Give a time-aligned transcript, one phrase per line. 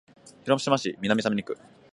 [0.45, 1.55] 広島市安佐南区